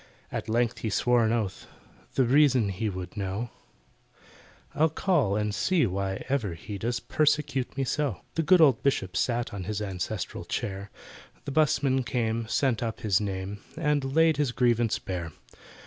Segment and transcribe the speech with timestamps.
[0.31, 1.67] At length he swore an oath,
[2.15, 3.51] The reason he would know—
[4.73, 9.15] "I'll call and see why ever he Does persecute me so!" The good old Bishop
[9.15, 10.89] sat On his ancestral chair,
[11.45, 15.33] The 'busman came, sent up his name, And laid his grievance bare.